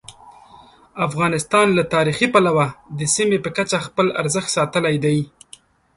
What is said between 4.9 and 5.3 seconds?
دی.